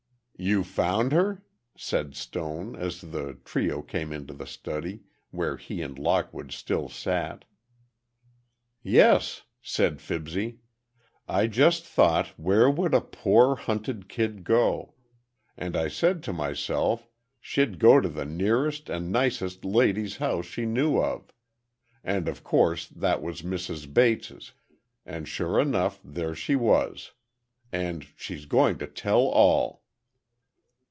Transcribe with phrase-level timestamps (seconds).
[0.43, 1.43] "You found her?"
[1.77, 7.45] said Stone, as the trio came into the study, where he and Lockwood still sat.
[8.81, 10.57] "Yes," said Fibsy.
[11.27, 14.95] "I just thought where would a poor, hunted kid go?
[15.55, 17.07] And I said to myself,
[17.39, 21.31] she'd go to the nearest and nicest lady's house she knew of.
[22.03, 23.93] And of course, that was Mrs.
[23.93, 24.53] Bates'
[25.05, 27.11] and sure enough there she was.
[27.71, 29.81] And—she's going to tell all!"